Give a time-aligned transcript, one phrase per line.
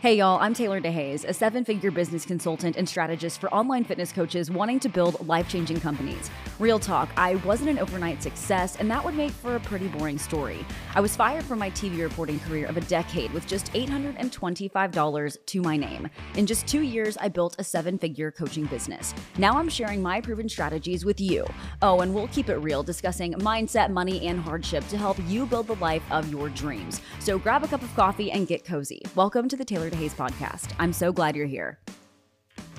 [0.00, 4.12] Hey y'all, I'm Taeler DeHaes, a seven figure business consultant and strategist for online fitness
[4.12, 6.30] coaches wanting to build life changing companies.
[6.58, 10.16] Real talk, I wasn't an overnight success, and that would make for a pretty boring
[10.16, 10.64] story.
[10.94, 15.60] I was fired from my TV reporting career of a decade with just $825 to
[15.60, 16.08] my name.
[16.34, 19.14] In just two years, I built a seven figure coaching business.
[19.36, 21.44] Now I'm sharing my proven strategies with you.
[21.82, 25.66] Oh, and we'll keep it real, discussing mindset, money, and hardship to help you build
[25.66, 27.02] the life of your dreams.
[27.18, 29.02] So grab a cup of coffee and get cozy.
[29.14, 30.72] Welcome to the Taeler DeHaes podcast.
[30.78, 31.78] I'm so glad you're here.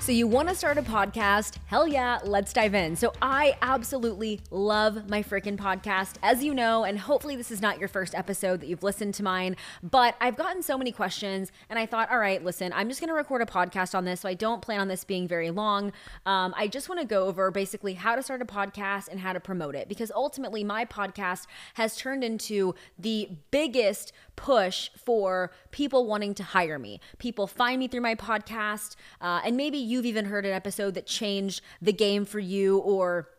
[0.02, 1.58] So, you want to start a podcast?
[1.68, 2.96] Hell yeah, let's dive in.
[2.96, 7.78] So, I absolutely love my freaking podcast, as you know, and hopefully, this is not
[7.78, 11.78] your first episode that you've listened to mine, but I've gotten so many questions, and
[11.78, 14.22] I thought, all right, listen, I'm just going to record a podcast on this.
[14.22, 15.94] So, I don't plan on this being very long.
[16.26, 19.34] Um, I just want to go over basically how to start a podcast and how
[19.34, 21.45] to promote it because ultimately, my podcast
[21.76, 27.00] has turned into the biggest push for people wanting to hire me.
[27.20, 31.06] People find me through my podcast, uh, and maybe you've even heard an episode that
[31.06, 33.30] changed the game for you or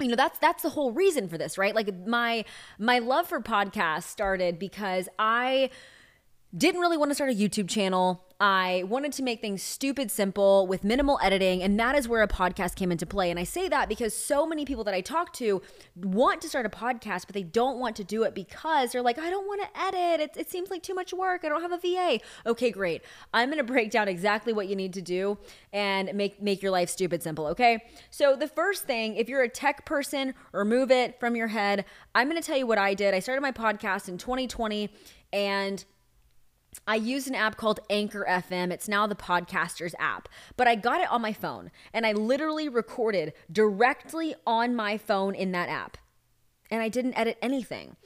[0.00, 1.74] you know that's that's the whole reason for this right?
[1.74, 2.44] Like my
[2.78, 5.70] my love for podcasts started because i
[6.56, 10.66] didn't really want to start a youtube channel I wanted to make things stupid simple
[10.66, 13.30] with minimal editing, and that is where a podcast came into play.
[13.30, 15.60] And I say that because so many people that I talk to
[15.94, 19.18] want to start a podcast, but they don't want to do it because they're like,
[19.18, 20.20] I don't want to edit.
[20.20, 21.44] It, it seems like too much work.
[21.44, 22.20] I don't have a VA.
[22.46, 23.02] Okay, great.
[23.34, 25.36] I'm going to break down exactly what you need to do
[25.74, 27.46] and make make your life stupid simple.
[27.48, 27.84] Okay.
[28.08, 31.84] So the first thing, if you're a tech person, remove it from your head.
[32.14, 33.12] I'm going to tell you what I did.
[33.12, 34.88] I started my podcast in 2020,
[35.30, 35.84] and
[36.86, 38.70] I use an app called Anchor FM.
[38.70, 42.68] It's now the Podcasters app, but I got it on my phone and I literally
[42.68, 45.96] recorded directly on my phone in that app.
[46.70, 47.96] And I didn't edit anything.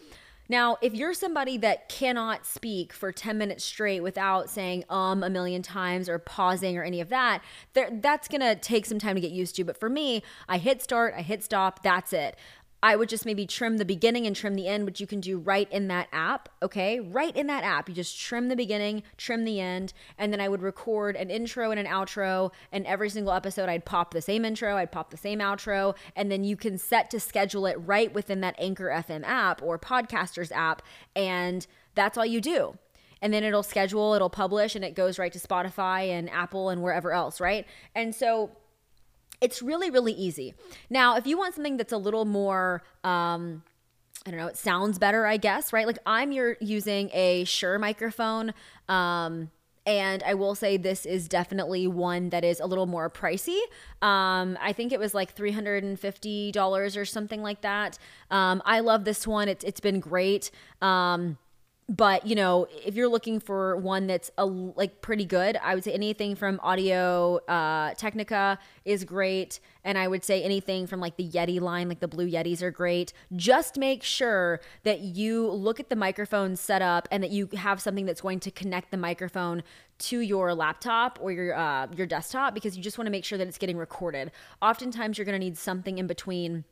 [0.48, 5.31] Now, if you're somebody that cannot speak for 10 minutes straight without saying um a
[5.31, 9.31] million times or pausing or any of that, that's to take some time to get
[9.31, 9.65] used to.
[9.65, 12.37] But for me, I hit start, I hit stop, that's it.
[12.85, 15.39] I would just maybe trim the beginning and trim the end, which you can do
[15.39, 16.50] right in that app.
[16.62, 17.00] Okay.
[17.00, 17.89] Right in that app.
[17.89, 21.71] You just trim the beginning, trim the end, and then I would record an intro
[21.71, 22.53] and an outro.
[22.73, 25.97] And every single episode, I'd pop the same intro, I'd pop the same outro.
[26.15, 29.78] And then you can set to schedule it right within that Anchor FM app or
[29.78, 30.83] Podcasters app.
[31.17, 32.77] And that's all you do
[33.23, 36.83] and then it'll schedule, it'll publish, and it goes right to Spotify and Apple and
[36.83, 37.67] wherever else, right?
[37.94, 38.50] And so
[39.44, 40.55] it's really, really easy.
[40.88, 43.62] Now, if you want something that's a little more, um,
[44.27, 45.87] I don't know, it sounds better, I guess, right?
[45.87, 48.55] Like I'm you're using a Shure microphone.
[48.88, 49.50] Um,
[49.87, 53.59] and I will say this is definitely one that is a little more pricey.
[54.00, 57.99] Um, I think it was like $350 or something like that.
[58.31, 59.47] Um, I love this one.
[59.47, 60.50] It's, it's been great.
[60.81, 61.37] Um,
[61.89, 65.84] but you know if you're looking for one that's a, like pretty good i would
[65.84, 69.61] say anything from audio uh, technica is great.
[69.84, 72.71] And i would say anything from like the yeti line like the blue yetis are
[72.71, 73.12] great.
[73.37, 78.06] Just make sure that you look at the microphone setup and that you have something
[78.06, 79.62] that's going to connect the microphone
[79.99, 83.39] to your laptop or your uh, your desktop because you just want to make sure
[83.39, 84.31] that it's getting recorded.
[84.62, 86.65] Oftentimes you're going to need something in between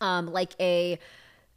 [0.00, 0.98] um, like a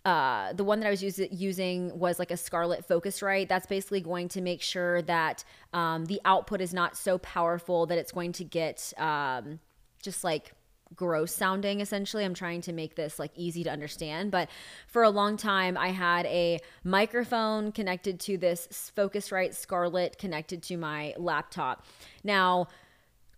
[0.04, 3.48] uh, the one that I was use, using was like a Scarlett Focusrite.
[3.48, 7.98] That's basically going to make sure that um, the output is not so powerful that
[7.98, 9.60] it's going to get um,
[10.02, 10.54] just like
[10.96, 12.26] gross sounding essentially.
[12.26, 14.32] I'm trying to make this like easy to understand.
[14.32, 14.50] But
[14.88, 20.78] for a long time i had a microphone connected to this focusrite scarlett connected to
[20.78, 21.86] my laptop.
[22.24, 22.68] Now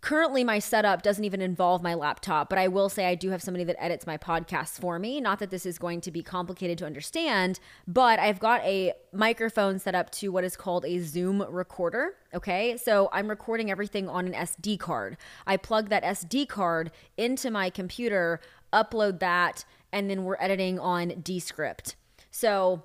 [0.03, 3.41] Currently, my setup doesn't even involve my laptop, but I will say I do have
[3.41, 5.22] somebody that edits my podcasts for me.
[5.22, 9.80] Not that this is going to be complicated to understand, but I've got a microphone
[9.80, 12.16] set up to what is called a Zoom recorder.
[12.34, 15.16] Okay, so I'm recording everything on an SD card.
[15.47, 18.42] I plug that SD card into my computer,
[18.74, 19.63] upload that,
[19.94, 21.96] and then we're editing on Descript.
[22.30, 22.84] So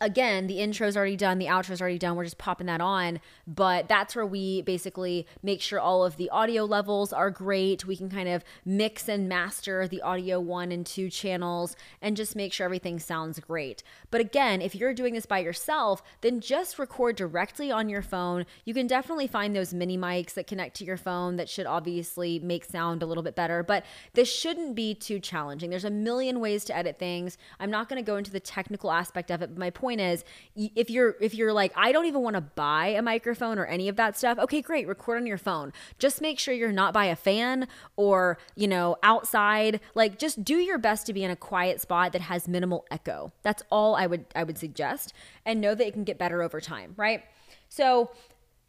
[0.00, 2.16] again, the intro's already done, the outro's already done.
[2.16, 3.20] We're just popping that on.
[3.46, 7.86] But that's where we basically make sure all of the audio levels are great.
[7.86, 12.36] We can kind of mix and master the audio one and two channels and just
[12.36, 13.82] make sure everything sounds great.
[14.10, 18.44] But again, if you're doing this by yourself, then just record directly on your phone.
[18.64, 22.38] You can definitely find those mini mics that connect to your phone that should obviously
[22.38, 23.62] make sound a little bit better.
[23.62, 25.70] But this shouldn't be too challenging.
[25.70, 27.38] There's a million ways to edit things.
[27.58, 30.00] I'm not going to go into the technical aspect of it, but my point point
[30.00, 30.24] is
[30.56, 33.88] if you're if you're like I don't even want to buy a microphone or any
[33.88, 35.72] of that stuff, okay, great, record on your phone.
[35.98, 39.80] Just make sure you're not by a fan or, you know, outside.
[39.94, 43.32] Like just do your best to be in a quiet spot that has minimal echo.
[43.42, 45.12] That's all I would I would suggest
[45.44, 47.22] and know that it can get better over time, right?
[47.68, 48.10] So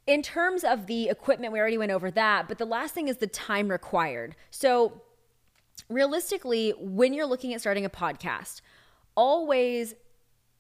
[0.06, 3.18] in terms of the equipment, we already went over that, but the last thing is
[3.18, 4.36] the time required.
[4.52, 5.02] So,
[5.90, 8.62] realistically, when you're looking at starting a podcast,
[9.16, 9.96] always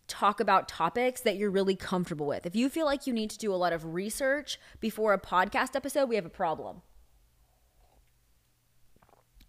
[0.07, 2.45] talk about topics that you're really comfortable with.
[2.45, 5.75] If you feel like you need to do a lot of research before a podcast
[5.75, 6.81] episode, we have a problem.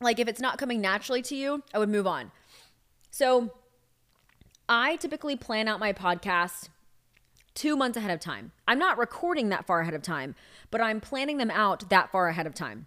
[0.01, 2.31] Like if it's not coming naturally to you, I would move on.
[3.11, 3.53] So,
[4.69, 6.69] I typically plan out my podcast
[7.55, 8.53] two months ahead of time.
[8.69, 10.35] I'm not recording that far ahead of time,
[10.71, 12.87] but I'm planning them out that far ahead of time.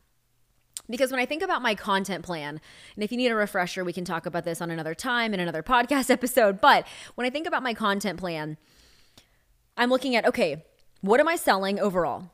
[0.91, 2.61] Because when I think about my content plan,
[2.95, 5.39] and if you need a refresher, we can talk about this on another time in
[5.39, 6.61] another podcast episode.
[6.61, 6.85] But
[7.15, 8.57] when I think about my content plan,
[9.77, 10.65] I'm looking at okay,
[11.01, 12.29] what am I selling overall?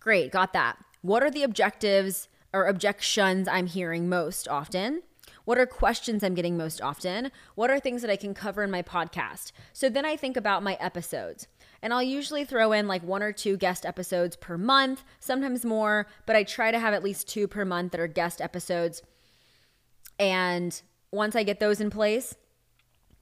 [0.00, 0.78] Great, got that.
[1.02, 5.02] What are the objectives or objections I'm hearing most often?
[5.44, 7.30] What are questions I'm getting most often?
[7.54, 9.52] What are things that I can cover in my podcast?
[9.72, 11.48] So then I think about my episodes.
[11.82, 16.06] And I'll usually throw in like one or two guest episodes per month, sometimes more,
[16.26, 19.02] but I try to have at least two per month that are guest episodes.
[20.18, 20.80] And
[21.10, 22.36] once I get those in place,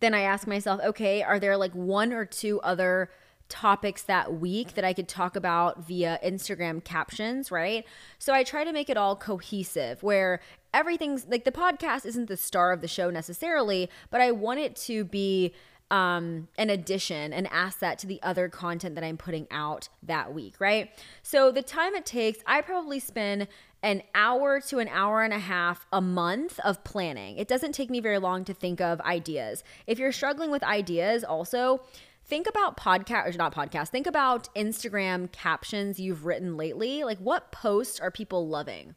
[0.01, 3.11] then I ask myself, okay, are there like one or two other
[3.49, 7.85] topics that week that I could talk about via Instagram captions, right?
[8.19, 10.41] So I try to make it all cohesive where
[10.75, 14.77] everything's like the podcast isn't the star of the show necessarily, but I want it
[14.77, 15.55] to be
[15.91, 20.55] um, an addition, an asset to the other content that I'm putting out that week,
[20.59, 20.91] right?
[21.23, 23.49] So the time it takes, I probably spend
[23.83, 27.37] an hour to an hour and a half a month of planning.
[27.37, 29.63] It doesn't take me very long to think of ideas.
[29.87, 31.81] If you're struggling with ideas, also,
[32.25, 37.51] think about podcast or not podcast think about instagram captions you've written lately like what
[37.53, 38.95] posts are people loving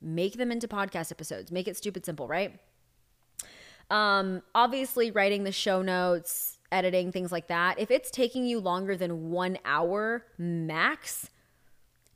[0.00, 2.60] make them into podcast episodes make it stupid simple right
[3.90, 8.96] um obviously writing the show notes editing things like that if it's taking you longer
[8.96, 11.30] than one hour max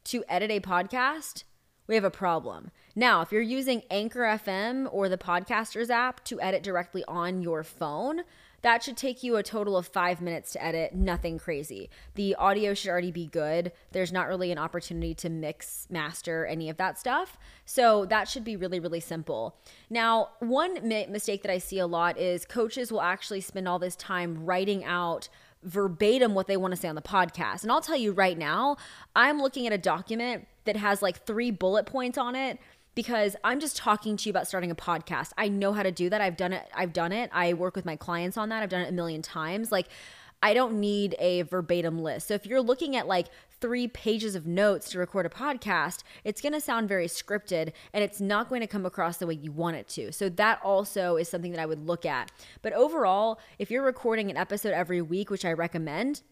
[0.04, 1.44] to edit a podcast
[1.86, 2.70] we have a problem.
[2.94, 7.64] Now, if you're using Anchor FM or the Podcasters app to edit directly on your
[7.64, 8.22] phone,
[8.62, 11.90] that should take you a total of five minutes to edit, nothing crazy.
[12.14, 13.72] The audio should already be good.
[13.90, 17.36] There's not really an opportunity to mix, master, any of that stuff.
[17.64, 19.56] So that should be really, really simple.
[19.90, 23.78] Now, one mi- mistake that I see a lot is coaches will actually spend all
[23.80, 25.28] this time writing out
[25.64, 27.62] verbatim what they want to say on the podcast.
[27.62, 28.76] And I'll tell you right now,
[29.14, 32.58] I'm looking at a document that has like three bullet points on it
[32.94, 35.32] because I'm just talking to you about starting a podcast.
[35.38, 36.20] I know how to do that.
[36.20, 36.68] I've done it.
[36.74, 37.30] I've done it.
[37.32, 38.62] I work with my clients on that.
[38.62, 39.72] I've done it a million times.
[39.72, 39.88] Like
[40.42, 42.26] I don't need a verbatim list.
[42.28, 43.28] So if you're looking at like
[43.60, 48.02] three pages of notes to record a podcast, it's going to sound very scripted and
[48.02, 50.12] it's not going to come across the way you want it to.
[50.12, 52.32] So that also is something that I would look at.
[52.60, 56.22] But overall, if you're recording an episode every week, which I recommend,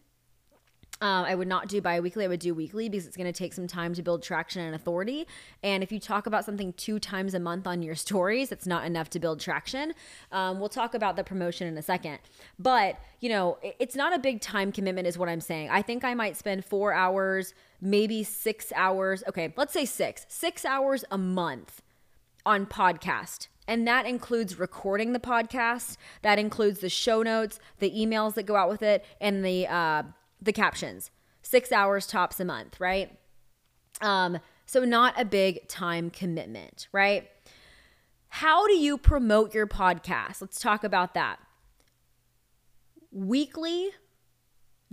[1.01, 2.25] um, I would not do bi-weekly.
[2.25, 4.75] I would do weekly because it's going to take some time to build traction and
[4.75, 5.27] authority.
[5.63, 8.85] And if you talk about something two times a month on your stories, it's not
[8.85, 9.93] enough to build traction.
[10.31, 12.19] Um, we'll talk about the promotion in a second.
[12.59, 15.69] But, you know, it's not a big time commitment is what I'm saying.
[15.71, 19.23] I think I might spend four hours, maybe six hours.
[19.27, 21.81] Okay, let's say six, six hours a month
[22.45, 23.47] on podcast.
[23.67, 25.97] And that includes recording the podcast.
[26.21, 30.03] That includes the show notes, the emails that go out with it, and the uh,
[30.41, 31.11] the captions.
[31.41, 33.17] Six hours tops a month, right?
[34.01, 37.29] Um, so not a big time commitment, right?
[38.29, 40.41] How do you promote your podcast?
[40.41, 41.39] Let's talk about that.
[43.11, 43.89] Weekly,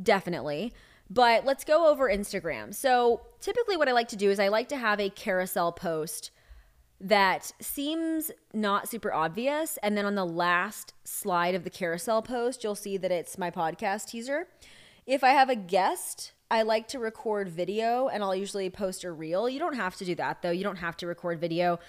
[0.02, 0.72] definitely.
[1.10, 2.74] But let's go over Instagram.
[2.74, 6.30] So, typically, what I like to do is I like to have a carousel post
[7.00, 9.78] that seems not super obvious.
[9.82, 13.50] And then on the last slide of the carousel post, you'll see that it's my
[13.50, 14.48] podcast teaser.
[15.08, 19.10] If I have a guest, I like to record video and I'll usually post a
[19.10, 19.48] reel.
[19.48, 20.50] You don't have to do that though.
[20.50, 21.80] You don't have to record video.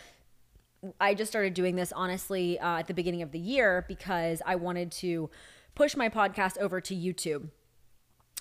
[1.01, 4.55] I just started doing this honestly uh, at the beginning of the year because I
[4.55, 5.29] wanted to
[5.75, 7.49] push my podcast over to YouTube.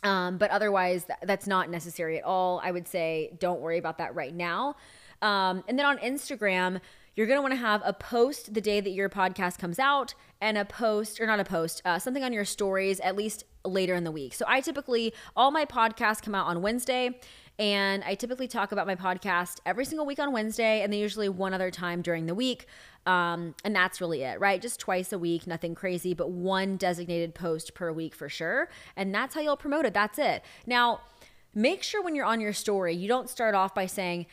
[0.04, 2.60] Um, but otherwise, th- that's not necessary at all.
[2.62, 4.76] I would say don't worry about that right now.
[5.22, 6.80] Um, and then on Instagram,
[7.18, 10.14] you're going to want to have a post the day that your podcast comes out
[10.40, 13.96] and a post, or not a post, uh, something on your stories at least later
[13.96, 14.34] in the week.
[14.34, 17.18] So I typically, all my podcasts come out on Wednesday.
[17.58, 21.28] And I typically talk about my podcast every single week on Wednesday, and then usually
[21.28, 22.66] one other time during the week.
[23.04, 24.62] Um, and that's really it, right?
[24.62, 28.68] Just twice a week, nothing crazy, but one designated post per week for sure.
[28.94, 29.92] And that's how you'll promote it.
[29.92, 30.44] That's it.
[30.68, 31.00] Now,
[31.52, 34.26] make sure when you're on your story, you don't start off by saying,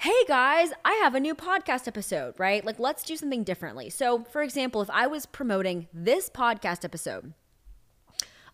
[0.00, 2.64] hey guys, I have a new podcast episode, right?
[2.64, 3.90] Like, let's do something differently.
[3.90, 7.34] So, for example, if I was promoting this podcast episode,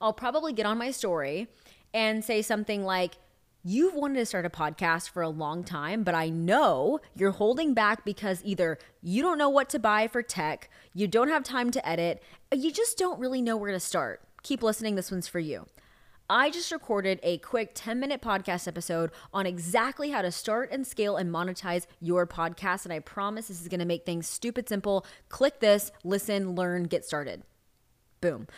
[0.00, 1.46] I'll probably get on my story
[1.94, 3.14] and say something like,
[3.62, 7.74] You've wanted to start a podcast for a long time, but I know you're holding
[7.74, 11.70] back because either you don't know what to buy for tech, you don't have time
[11.72, 12.22] to edit,
[12.54, 14.20] you just don't really know where to start.
[14.44, 15.66] Keep listening, this one's for you.
[16.28, 20.86] I just recorded a quick 10 minute podcast episode on exactly how to start and
[20.86, 22.84] scale and monetize your podcast.
[22.84, 25.06] And I promise this is gonna make things stupid simple.
[25.28, 27.42] Click this, listen, learn, get started.
[28.20, 28.48] Boom.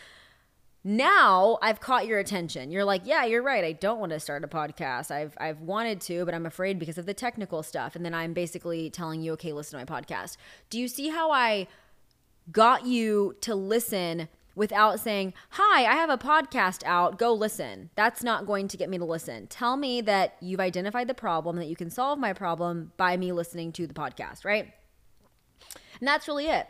[0.83, 2.71] Now I've caught your attention.
[2.71, 3.63] You're like, yeah, you're right.
[3.63, 5.11] I don't want to start a podcast.
[5.11, 7.95] I've I've wanted to, but I'm afraid because of the technical stuff.
[7.95, 10.37] And then I'm basically telling you, okay, listen to my podcast.
[10.69, 11.67] Do you see how I
[12.51, 14.27] got you to listen
[14.59, 17.89] without saying, Hi, I have a podcast out, go listen.
[17.95, 19.47] That's not going to get me to listen.
[19.47, 23.31] Tell me that you've identified the problem, that you can solve my problem by me
[23.31, 24.73] listening to the podcast, right?
[25.99, 26.67] And that's really it.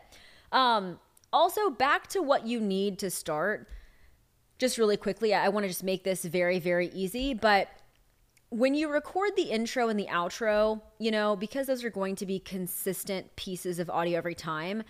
[0.51, 0.99] Um,
[1.33, 3.67] also, back to what you need to start
[4.59, 7.33] just really quickly, I want to just make this very, very easy.
[7.33, 7.69] But
[8.49, 12.25] when you record the intro and the outro, you know, because those are going to
[12.27, 14.83] be consistent pieces of audio every time,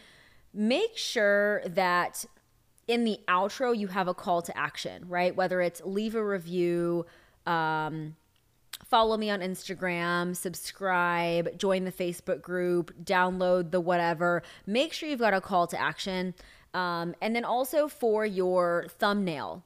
[0.54, 2.26] make sure that
[2.90, 5.34] in the outro you have a call to action, right?
[5.36, 7.06] Whether it's leave a review,
[7.46, 8.16] um,
[8.84, 14.42] follow me on Instagram, subscribe, join the Facebook group, download the whatever.
[14.66, 16.34] Make sure you've got a call to action.
[16.74, 19.64] Um, and then also for your thumbnail,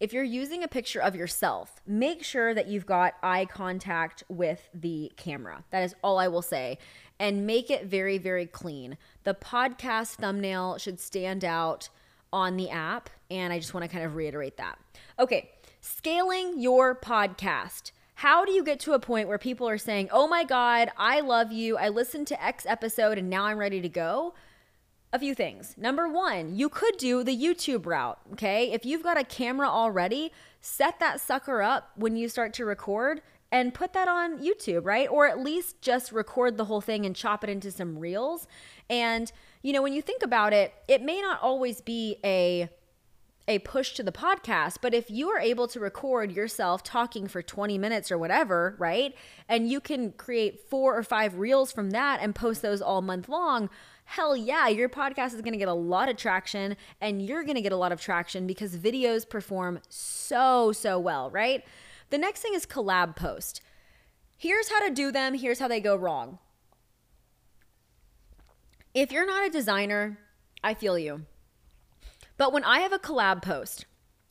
[0.00, 4.68] if you're using a picture of yourself, make sure that you've got eye contact with
[4.74, 5.64] the camera.
[5.70, 6.78] That is all I will say.
[7.18, 8.98] And make it very, very clean.
[9.22, 11.88] The podcast thumbnail should stand out
[12.32, 13.08] on the app.
[13.30, 14.78] And I just want to kind of reiterate that.
[15.18, 17.92] Okay, scaling your podcast.
[18.16, 21.20] How do you get to a point where people are saying, oh my God, I
[21.20, 21.76] love you.
[21.76, 24.34] I listened to X episode and now I'm ready to go?
[25.14, 25.76] a few things.
[25.78, 28.72] Number one, you could do the YouTube route, okay?
[28.72, 33.22] If you've got a camera already, set that sucker up when you start to record
[33.54, 35.08] and put that on YouTube, right?
[35.08, 38.48] Or at least just record the whole thing and chop it into some reels.
[38.90, 39.30] And,
[39.62, 42.68] you know, when you think about it, it may not always be a
[43.46, 47.42] a push to the podcast, but if you are able to record yourself talking for
[47.42, 49.14] 20 minutes or whatever, right?
[49.50, 53.28] And you can create four or five reels from that and post those all month
[53.28, 53.68] long,
[54.06, 57.70] hell yeah, your podcast is to get a lot of traction and you're to get
[57.72, 61.62] a lot of traction because videos perform so, so well, right?
[62.10, 63.60] The next thing is collab post.
[64.36, 66.38] Here's how to do them, here's how they go wrong.
[68.92, 70.18] If you're not a designer,
[70.62, 71.22] I feel you.
[72.36, 73.86] But when I have a collab post,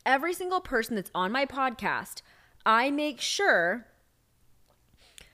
[0.05, 2.21] every single person that's on my podcast,
[2.65, 3.87] I make sure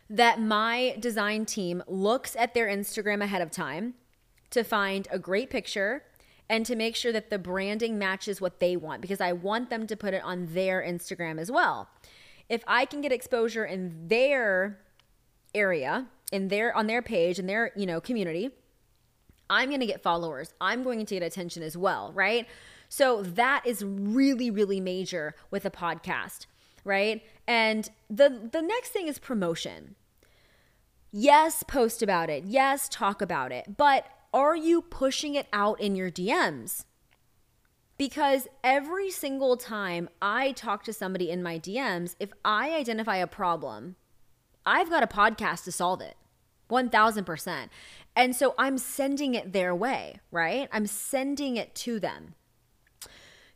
[0.10, 3.94] that my design team looks at their Instagram ahead of time
[4.50, 6.04] to find a great picture
[6.50, 9.86] and to make sure that the branding matches what they want because I want them
[9.86, 11.90] to put it on their Instagram as well.
[12.50, 14.80] If I can get exposure in their
[15.54, 18.52] area, in their on their page in their, you know, community,
[19.50, 20.54] I'm going to get followers.
[20.60, 22.48] I'm going to get attention as well, right?
[22.90, 26.46] So that is really really major with a podcast,
[26.84, 27.24] right?
[27.48, 29.96] And the the next thing is promotion.
[31.12, 32.44] Yes, post about it.
[32.46, 33.78] Yes, talk about it.
[33.78, 36.86] But are you pushing it out in your DMs?
[38.00, 43.28] Because every single time I talk to somebody in my DMs, if I identify a
[43.28, 43.98] problem,
[44.66, 46.16] I've got a podcast to solve it.
[46.70, 47.68] 1000%.
[48.16, 50.70] And so I'm sending it their way, right?
[50.72, 52.36] I'm sending it to them.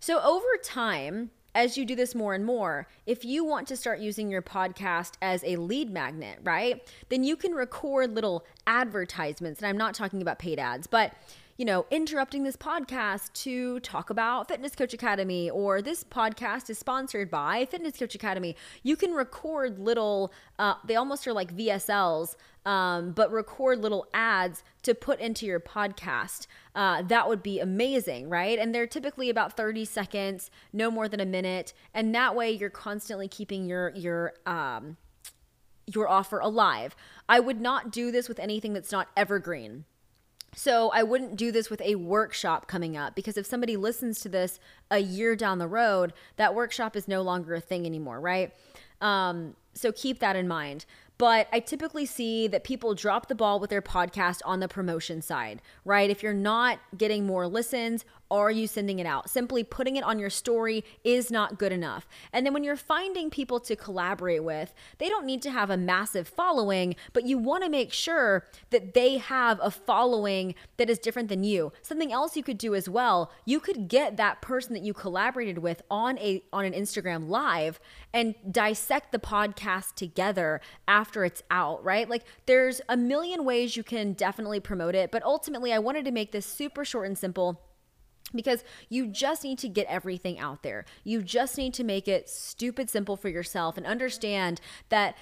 [0.01, 3.99] So over time, as you do this more and more, if you want to start
[3.99, 9.61] using your podcast as a lead magnet, right, then you can record little advertisements.
[9.61, 11.13] And I'm not talking about paid ads, but
[11.57, 16.79] you know, interrupting this podcast to talk about Fitness Coach Academy or this podcast is
[16.79, 18.55] sponsored by Fitness Coach Academy.
[18.81, 24.63] You can record little, uh, they almost are like VSLs, um, but record little ads
[24.81, 26.47] to put into your podcast.
[26.73, 28.57] Uh, that would be amazing, right?
[28.57, 31.73] And they're typically about 30 seconds, no more than a minute.
[31.93, 34.97] And that way you're constantly keeping your, your, um,
[35.85, 36.95] your offer alive.
[37.29, 39.85] I would not do this with anything that's not evergreen.
[40.55, 44.29] So I wouldn't do this with a workshop coming up because if somebody listens to
[44.29, 44.59] this
[44.91, 48.53] a year down the road, that workshop is no longer a thing anymore, right?
[49.01, 50.85] Um, so keep that in mind.
[51.17, 55.21] But I typically see that people drop the ball with their podcast on the promotion
[55.21, 56.09] side, right?
[56.09, 58.03] If you're not getting more listens,
[58.41, 59.29] are you sending it out?
[59.29, 62.07] Simply putting it on your story is not good enough.
[62.31, 65.77] And then when you're finding people to collaborate with, they don't need to have a
[65.77, 70.97] massive following, but you want to make sure that they have a following that is
[70.99, 71.71] different than you.
[71.81, 75.59] Something else you could do as well, you could get that person that you collaborated
[75.59, 77.79] with on a on an Instagram live
[78.13, 82.09] and dissect the podcast together after it's out, right?
[82.09, 86.11] Like there's a million ways you can definitely promote it, but ultimately I wanted to
[86.11, 87.61] make this super short and simple
[88.33, 90.85] because you just need to get everything out there.
[91.03, 95.15] You just need to make it stupid simple for yourself and understand that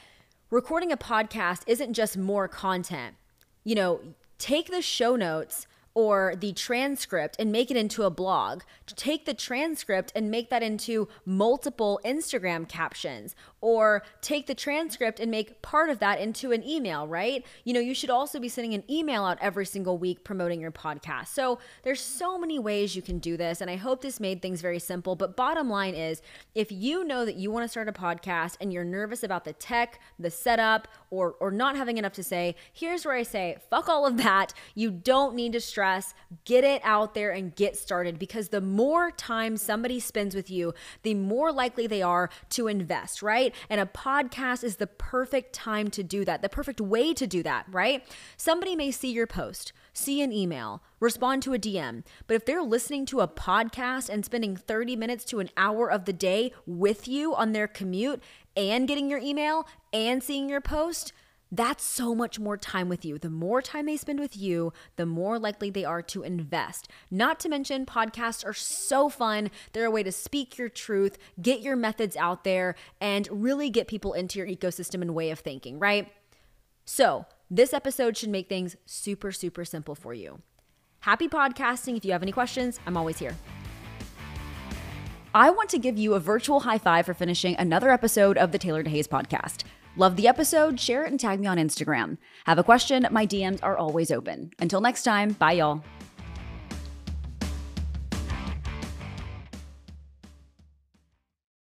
[0.50, 3.16] recording a podcast isn't just more content.
[3.64, 4.02] You know,
[4.38, 8.62] take the show notes or the transcript and make it into a blog.
[8.88, 15.30] Take the transcript and make that into multiple Instagram captions or take the transcript and
[15.30, 17.46] make part of that into an email, right?
[17.64, 20.72] You know, you should also be sending an email out every single week promoting your
[20.72, 21.28] podcast.
[21.28, 23.62] So there's so many ways you can do this.
[23.62, 25.16] And I hope this made things very simple.
[25.16, 26.22] But bottom line is
[26.56, 29.54] if you know that you want to start a podcast and you're nervous about the
[29.54, 33.90] tech, the setup, or, or not having enough to say, here's where I say, fuck
[33.90, 34.54] all of that.
[34.74, 35.81] You don't need to stress.
[36.46, 40.74] Get it out there and get started because the more time somebody spends with you,
[41.04, 43.54] the more likely they are to invest, right?
[43.70, 47.44] And a podcast is the perfect time to do that, the perfect way to do
[47.44, 48.06] that, right?
[48.38, 52.64] Somebody may see your post, see an email, respond to a DM, but if they're
[52.64, 57.08] listening to a podcast and spending 30 minutes to an hour of the day with
[57.08, 58.22] you on their commute
[58.56, 61.14] and getting your email and seeing your post,
[61.52, 63.18] that's so much more time with you.
[63.18, 66.88] The more time they spend with you, the more likely they are to invest.
[67.10, 69.52] Not to mention, podcasts are so fun.
[69.74, 73.88] They're a way to speak your truth, get your methods out there, and really get
[73.88, 76.10] people into your ecosystem and way of thinking, right?
[76.86, 80.40] So, this episode should make things super, super simple for you.
[81.02, 81.98] Happy podcasting.
[81.98, 83.36] If you have any questions, I'm always here.
[85.34, 88.58] I want to give you a virtual high five for finishing another episode of the
[88.58, 89.64] Taeler DeHaes podcast.
[89.98, 92.18] Love the episode, share it, and tag me on Instagram.
[92.46, 93.06] Have a question?
[93.12, 94.52] My DMs are always open.
[94.60, 95.84] Until next time, bye, y'all.